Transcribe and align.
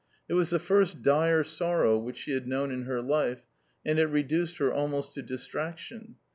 It 0.27 0.33
was 0.33 0.49
the 0.49 0.57
first 0.57 1.03
dire 1.03 1.43
sorrow 1.43 1.95
which 1.95 2.17
she 2.17 2.31
had 2.31 2.47
known 2.47 2.71
in 2.71 2.85
her 2.85 3.03
life, 3.03 3.45
and 3.85 3.99
it 3.99 4.07
reduced 4.07 4.57
her 4.57 4.73
almost 4.73 5.13
to 5.13 5.21
distraction. 5.21 6.15